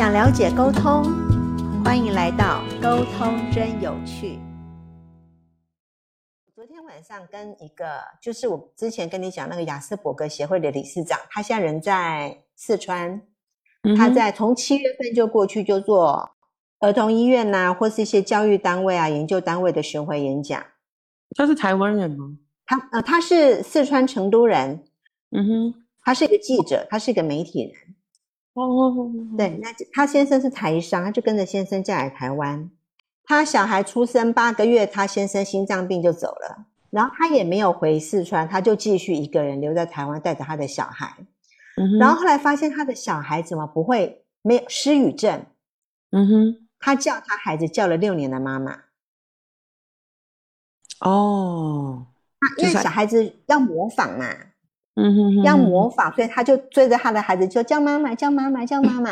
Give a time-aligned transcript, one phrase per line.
[0.00, 1.04] 想了解沟通，
[1.84, 4.38] 欢迎来到沟通真有趣。
[6.54, 13.20] 昨天晚上跟一个，就是我之前跟你讲那个雅斯伯格协会的理事长，他现在人在四川，
[13.94, 16.30] 他在从七月份就过去就做
[16.78, 20.64] 儿童医院呐、或是一些教育单位啊、研究单位的巡回演讲。
[21.36, 22.38] 他是台湾人吗？
[22.64, 24.82] 他呃，他是四川成都人，
[25.32, 27.74] 嗯哼，他是一个记者，他是一个媒体人。
[28.54, 32.70] 哦，对，那就他先生是台商，他就跟着先生嫁来台湾。
[33.24, 41.14] 他小孩出生八个月，他先生心脏病就走了，然后他也没有回四川，他就继续一个人留在台湾，带着他的小孩。
[41.76, 45.46] 嗯，然后后来发现他的小孩怎么不会没有失语症？
[46.10, 48.80] 嗯哼，他叫他孩子叫了六年的妈妈，
[50.98, 52.08] 哦，
[52.58, 54.26] 因为小孩子要模仿嘛，
[54.96, 59.10] 嗯哼哼，要模仿，所以他就追着他的孩子就叫妈妈，叫妈妈，叫妈妈。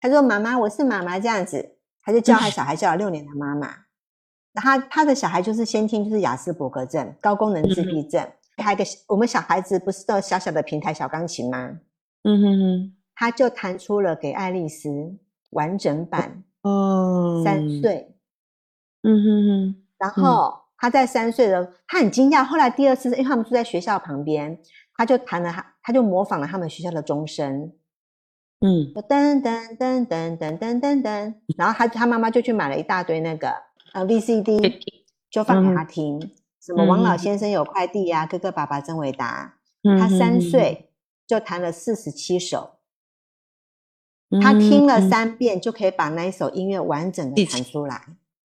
[0.00, 3.68] 他说：“妈妈，我是妈妈。”这样子，他就叫他小孩叫了六年的妈妈。
[4.52, 8.24] 那他他的小孩就是先天就是雅斯伯格症，高功能自闭症。
[8.58, 11.80] 还有一个我们小孩子不是都有小小的平台小钢琴吗？
[12.22, 14.88] 嗯哼哼，他就弹出了给爱丽丝
[15.50, 18.14] 完整版，哦，三，岁。
[19.02, 22.44] 嗯哼哼，然后他在三岁的，他很惊讶。
[22.44, 24.60] 后来第二次，因为他们住在学校旁边，
[24.98, 27.72] 他就弹了他，他就模仿了他们学校的钟声。
[28.60, 28.92] 嗯。
[28.94, 33.54] 就噔噔噔噔噔噔噔噔，然后他他妈妈就去买了一大堆那个
[33.92, 34.80] 呃 VCD，
[35.30, 36.20] 就放给他听，
[36.60, 40.90] 什么王老先生有快递呀、哥哥爸爸真伟大，嗯，他三岁
[41.26, 42.72] 就弹了四十七首，
[44.42, 48.02] 他听了嗯，三遍就可以把那一首音乐完整的弹出来，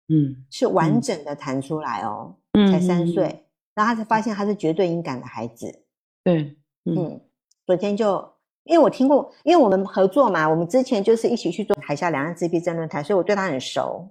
[0.08, 5.84] 嗯，是完整的弹出来哦，嗯才三，岁，然后他才发现他是绝对音感的孩子，
[6.22, 7.20] 对，嗯嗯，
[7.66, 8.32] 昨天就
[8.64, 14.10] 因为我听过，因为我们合作嘛，我们之前就是一起去做台下两岸自闭症论坛，所以我对他很熟。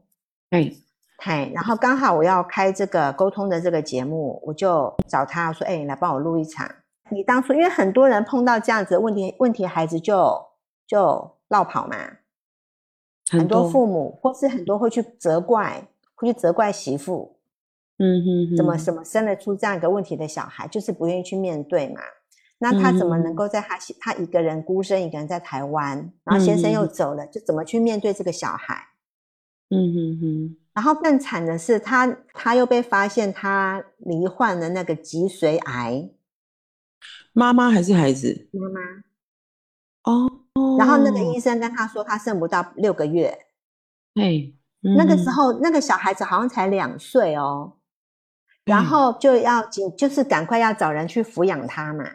[0.50, 0.72] 哎，
[1.20, 6.70] 嗨，然后刚好我要开这个沟通的这个节目，我就找他说：“哎、你来帮我录一场。”
[7.11, 10.39] 你当初因为很多人碰到这样子的问题，问题孩子就
[10.88, 11.95] 就绕跑嘛，
[13.32, 17.39] 很多父母或是很多会去责怪，会去责怪媳妇，
[17.99, 22.02] 嗯哼哼，怎么什么生得出这样一个问题的小孩，就是不愿意去面对嘛。
[22.58, 28.88] 那他怎么能够在他他一个人孤身一个人在台湾，然后先生又走了，就怎么去面对这个小孩？
[29.70, 36.09] 嗯哼哼，然后更惨的是他，他又被发现他罹患了那个脊髓癌，
[37.33, 38.49] 妈妈还是孩子？
[38.52, 38.80] 妈妈。
[40.04, 43.38] 哦，然后那个医生跟他说，他剩不到六个月。
[44.15, 44.52] 哎，
[44.98, 47.73] 那个时嗯候，那个小孩子好像才两岁哦，
[48.70, 48.86] 然嗯。
[48.86, 52.06] 后就要紧，就是赶快要找人去抚养他嘛，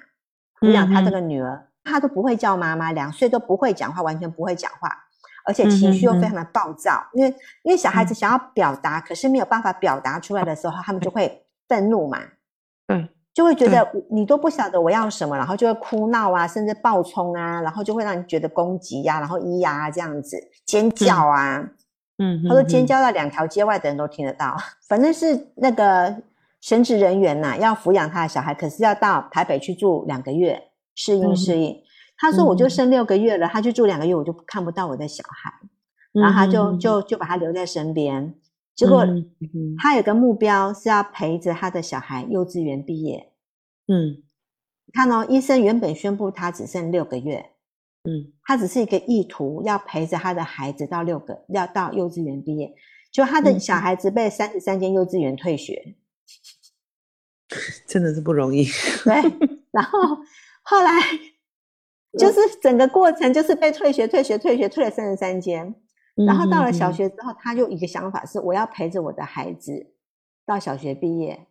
[0.61, 4.89] 抚养他这个女儿，他都不会叫妈妈，两岁都不会讲话，完全不会讲话，
[5.45, 7.29] 而且情绪又非常的暴躁，因为
[7.63, 12.19] 因为小孩子想要表达，可是没有办法表达出来的时候，他们就会愤怒嘛，
[12.87, 21.63] 对，就会觉得你都不晓得我要什么，然后就会哭闹啊，甚至暴冲啊，然后就会让你觉得攻击呀、然后咿呀、啊、这样子尖叫啊。
[22.19, 24.57] 嗯，他说尖叫到两条街外的人都听得到，
[24.89, 26.15] 反正是那个
[26.65, 31.77] 神职人员呐、要抚养他的小孩，可是要到台北去住两个月适应嗯适应。
[32.17, 35.53] 他说我就嗯剩六个月了，他去住两个月，我就看不到我的小孩，
[36.13, 38.35] 然后他就就就把他留在身边。
[38.75, 39.05] 结果
[39.77, 43.35] 他有个目标是要陪着他的小孩幼稚园毕业。
[43.87, 44.23] 嗯
[44.95, 47.45] 看哦，医生原本宣布他只剩六个月，
[48.05, 52.73] 嗯他只是一个意图，要陪着他的孩子到六个，要到幼稚园毕业。
[53.13, 55.95] 就他的嗯小孩子被三十三间幼稚园退学，
[57.87, 58.65] 真的是不容易。
[59.05, 59.15] 对，
[59.71, 59.99] 然后
[60.63, 60.91] 后来
[62.19, 65.75] 就是整个过程就是被退学、退学、退学，退了三十三间。
[66.27, 69.95] 然后到了小嗯，学之后，他就一个想法是，我要陪着我的孩子
[70.47, 71.49] 到小学毕业。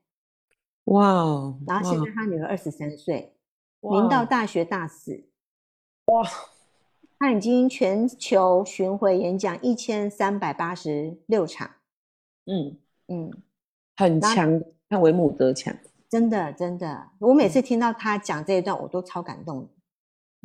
[0.86, 3.36] 哇哦，然后现在他女儿二十三岁，
[3.82, 5.26] 哇明到大学大四。
[6.06, 6.24] 哇！
[7.20, 11.76] 他已经全球巡回演讲一千三百八十六场。
[12.46, 12.78] 嗯，
[13.08, 13.32] 嗯，
[13.96, 15.74] 很强，他为母则强。
[16.10, 19.68] 真的真的，我每次听到他讲这一段，我都超感动的。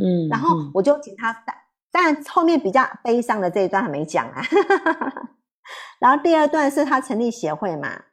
[0.03, 1.55] 嗯，然后嗯我就请他当
[1.91, 4.43] 但后面比较悲伤的这一段还没讲啊。
[6.01, 8.05] 然后第二段是他成立协会嘛，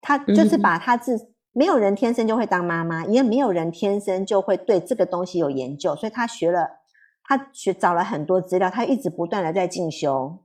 [0.00, 1.16] 他就是嗯把他自
[1.52, 6.68] 没有人天生就会当妈妈，也没有人天生就会对这个东西有研究，所以他学了，
[7.22, 10.38] 他学找了很多资料，他一直不断的在进修。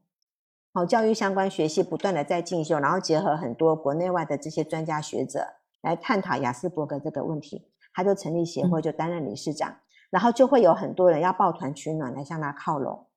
[0.74, 5.46] 好，教育相关学系不断的在进修，然后结合很多国内外的这些专家学者
[5.82, 9.78] 来探讨雅斯伯格这个问题，他就成立协会，就担任理事长。
[10.12, 13.08] 然后就会有很多人要抱团取暖来向他靠拢。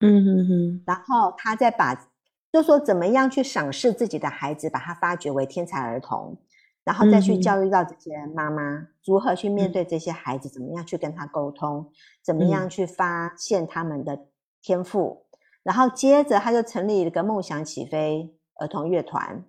[0.00, 2.08] 嗯哼哼，然后他再把，
[2.52, 6.36] 就说怎么样去赏识自己的孩子，把他发掘为天才儿童，
[6.84, 11.90] 然后再去教育到这些妈妈如何去面对这些孩子，怎么样去跟他沟通，
[12.22, 14.26] 怎么样去发现他们的
[14.60, 15.25] 天赋，
[15.66, 19.44] 然后接着他就成立了一个梦想起飞儿童乐团，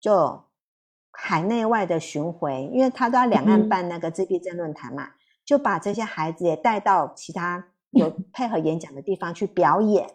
[0.00, 0.44] 就
[1.10, 5.08] 海内外的巡回，因为他都要两岸办那个自闭症论坛嘛，
[5.44, 7.66] 就把这些孩子也带到其他。
[7.90, 10.08] 有配合演讲的地方去表演，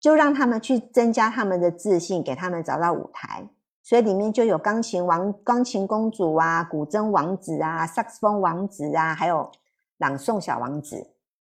[0.00, 3.50] 就让他们去增加他们的自信，给他们找到舞台。
[3.82, 9.52] 所以里面就有钢琴王、钢琴公主啊、古筝王子啊、萨克斯风王子啊，还有
[9.98, 11.12] 朗诵小王子，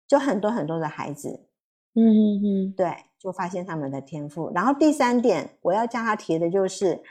[0.08, 1.48] 就很多很多的孩子。
[1.94, 4.52] 嗯嗯嗯，对，就发现他们的天赋。
[4.56, 7.02] 然后第三点，我要叫他提的就是，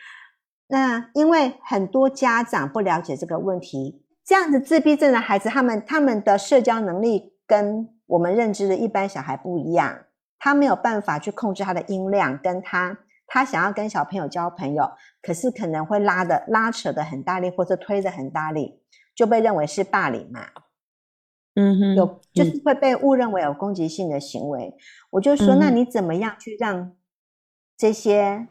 [0.69, 9.99] 那因为很多家长不了解这个问题，这样子自闭症的孩子，他们他们的社交能力跟我们认知的一般小孩不一样，
[10.39, 12.97] 他没有办法去控制他的音量，跟他
[13.27, 14.91] 他想要跟小朋友交朋友，
[15.21, 18.81] 可是可能会拉的拉扯的很大力，或者推的很大力，
[19.15, 20.41] 就被认为是霸凌嘛。
[21.61, 24.75] 嗯哼，有就是会被误认为有攻击性的行为。
[25.11, 26.93] 我就说，那你怎么样去让
[27.77, 28.47] 这些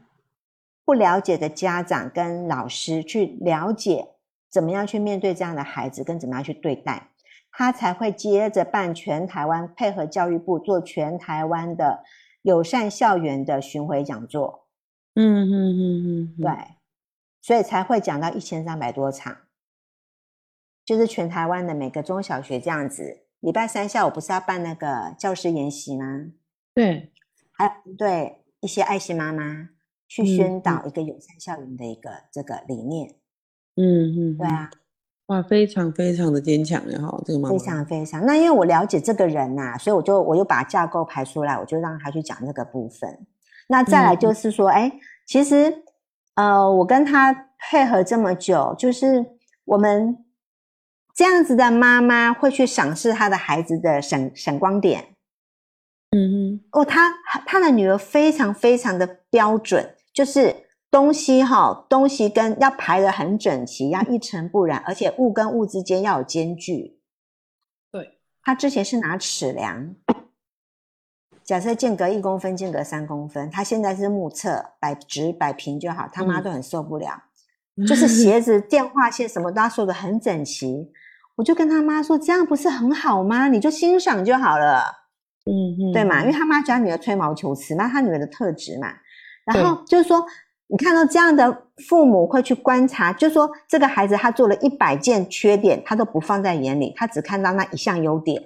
[0.85, 4.09] 不了解的家长跟老师去了解，
[4.49, 7.09] 怎么样去面对这样的孩子，跟怎么样去对待？
[7.51, 12.03] 他才会接着办全台湾，配合教育部做全台湾的
[12.43, 14.67] 友善校园的巡回讲座。
[15.15, 16.51] 嗯嗯嗯嗯，对，
[17.41, 19.35] 所以才会讲到一千三百多场，
[20.89, 23.19] 就是全台湾的每个中小学这样子。
[23.41, 26.31] 礼拜三下午不是要办那个教师研习吗？
[26.73, 27.11] 对，
[27.51, 29.69] 还有对一些爱心妈妈
[30.07, 33.11] 去宣导一个友善校园的一个这个理念。
[33.75, 34.71] 嗯嗯，对啊。
[35.27, 38.25] 哇，非常非常的坚强然后，这个妈妈非常非常。
[38.25, 43.27] 那因为我了解这个人呐，所以我就我又把架构排出来，我就让他去讲这个部分。
[43.67, 44.91] 那再来就是说，哎，
[45.27, 45.83] 其实
[46.33, 49.23] 呃，我跟他配合这么久，就是
[49.65, 50.17] 我们
[51.19, 55.15] 这样子的妈妈会去赏识她的孩子的闪闪光点。
[56.11, 56.61] 嗯嗯。
[56.71, 57.13] 哦，她
[57.45, 60.55] 她的女儿非常非常的标准，就是。
[60.91, 66.99] 东西哈，东西跟要排的很整齐，要一尘不染，而且物跟物之间要有间距。
[67.91, 69.93] 对，她之前是拿尺量，
[71.43, 76.09] 假设间隔一公分，间隔三公分，她现在是目测摆直摆平就好。
[76.11, 77.25] 他妈都很受不了，
[77.87, 80.91] 就是鞋子、电话线什么都要收的很整齐。
[81.39, 83.47] 我就跟他妈说，这样不是很好吗？
[83.47, 84.83] 你就欣赏就好了。
[85.45, 86.19] 嗯嗯，对嘛？
[86.19, 88.89] 因为他妈家女儿吹毛求疵，那他女儿的特质嘛。
[89.45, 90.25] 然后就是说。
[90.71, 98.39] 你看到这样的父母会去观察，就是说这个孩子他做了一百件缺点，他都不放在眼里，他只看到那一项优点，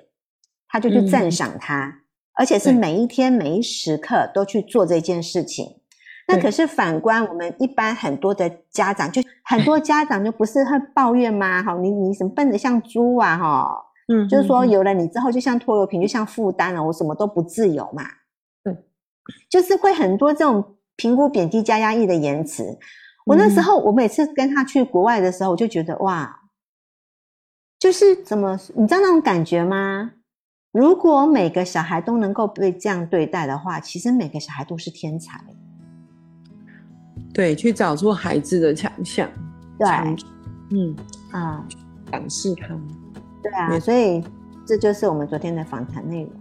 [0.70, 1.94] 他就去赞赏他，
[2.36, 5.82] 而且是每一天每一时刻都去做这件事情。
[6.28, 11.62] 那可是反观我们一般很多的家长，就 很多家长就不是会抱怨吗？
[11.64, 13.38] 哈，你你什么笨的像猪啊？
[13.38, 18.04] 哈，嗯，就是说有了你之后，就像拖油瓶，就像负担了，我什么都不自由嘛。
[18.64, 18.76] 对，
[19.50, 20.78] 就是会很多这种。
[20.96, 22.78] 评估贬低加压抑的言辞，
[23.26, 26.42] 我那时候我每次跟他去国外的时候，我就觉得哇，
[27.80, 30.12] 就是怎么你知道那种感觉吗？
[30.72, 35.44] 如果每个小孩都能够被这样对待的话，其实每个小孩都是天才。
[37.34, 39.28] 对，去找出孩子的强项，
[39.80, 39.88] 对，
[40.70, 40.96] 嗯
[41.32, 41.66] 啊，
[42.12, 42.88] 展示他们，
[43.42, 44.24] 对啊，所以
[44.66, 46.32] 这就是我们昨天的访谈内容。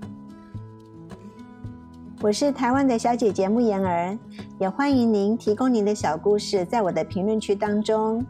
[2.20, 4.16] 我是台湾的小姐姐慕言儿，
[4.58, 8.25] 也欢迎您提供您的小故事在我的评论区当中，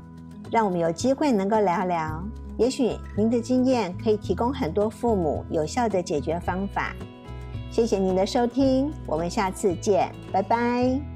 [0.50, 2.24] 让我们有机会能够聊聊。
[2.56, 6.94] 也许您的经验可以提供很多父母有效的解决方法。
[7.70, 11.11] 谢谢您的收听，我们下次见，拜拜。